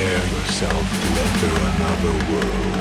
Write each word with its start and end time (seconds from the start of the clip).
Prepare 0.00 0.28
yourself 0.28 0.80
to 0.80 1.08
enter 1.20 1.52
another 1.76 2.14
world. 2.32 2.76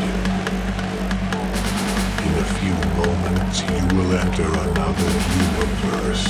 In 2.23 2.34
a 2.39 2.48
few 2.55 2.76
moments, 2.96 3.57
you 3.60 3.84
will 3.94 4.12
enter 4.16 4.48
another 4.48 5.12
universe. 5.36 6.26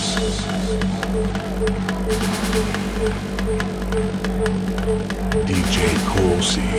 DJ 5.45 5.77
Colsey 6.09 6.73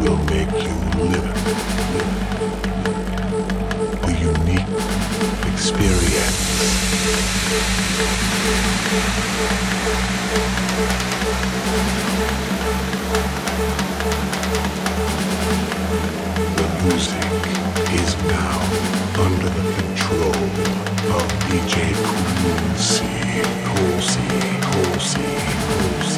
will 0.00 0.20
make 0.32 0.54
you 0.64 0.76
live 1.12 1.36
a 4.04 4.10
unique 4.18 4.72
experience. 5.52 6.48
Music 16.88 17.22
is 18.00 18.16
now 18.24 18.58
under 19.24 19.48
the 19.56 19.64
control 19.82 20.42
of 21.16 21.26
DJ 21.48 21.74
Colsey, 22.40 23.44
Colsey, 23.68 24.30
Colsey, 24.66 25.32
Colsey, 25.66 26.17